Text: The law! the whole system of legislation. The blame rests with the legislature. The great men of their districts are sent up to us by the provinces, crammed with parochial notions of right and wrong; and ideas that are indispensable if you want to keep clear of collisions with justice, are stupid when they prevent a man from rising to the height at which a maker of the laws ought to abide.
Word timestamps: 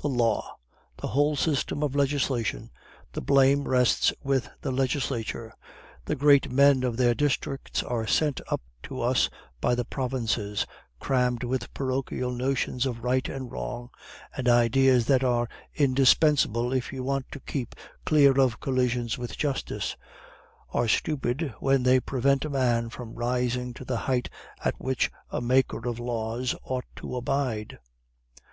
The 0.00 0.08
law! 0.08 0.56
the 0.98 1.08
whole 1.08 1.34
system 1.34 1.82
of 1.82 1.96
legislation. 1.96 2.70
The 3.12 3.20
blame 3.20 3.66
rests 3.66 4.12
with 4.22 4.48
the 4.60 4.70
legislature. 4.70 5.52
The 6.04 6.14
great 6.14 6.48
men 6.52 6.84
of 6.84 6.96
their 6.96 7.12
districts 7.12 7.82
are 7.82 8.06
sent 8.06 8.40
up 8.52 8.60
to 8.84 9.00
us 9.00 9.28
by 9.60 9.74
the 9.74 9.84
provinces, 9.84 10.64
crammed 11.00 11.42
with 11.42 11.74
parochial 11.74 12.30
notions 12.30 12.86
of 12.86 13.02
right 13.02 13.28
and 13.28 13.50
wrong; 13.50 13.90
and 14.36 14.48
ideas 14.48 15.06
that 15.06 15.24
are 15.24 15.48
indispensable 15.74 16.72
if 16.72 16.92
you 16.92 17.02
want 17.02 17.26
to 17.32 17.40
keep 17.40 17.74
clear 18.06 18.38
of 18.40 18.60
collisions 18.60 19.18
with 19.18 19.36
justice, 19.36 19.96
are 20.70 20.86
stupid 20.86 21.52
when 21.58 21.82
they 21.82 21.98
prevent 21.98 22.44
a 22.44 22.48
man 22.48 22.90
from 22.90 23.14
rising 23.16 23.74
to 23.74 23.84
the 23.84 23.96
height 23.96 24.30
at 24.64 24.76
which 24.78 25.10
a 25.30 25.40
maker 25.40 25.88
of 25.88 25.96
the 25.96 26.02
laws 26.04 26.54
ought 26.62 26.86
to 26.94 27.16
abide. 27.16 27.80